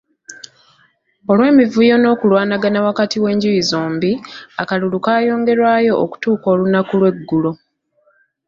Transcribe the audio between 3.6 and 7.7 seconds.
zombi, akalulu kaayongerwayo okutuuka olunaku lw'eggulo.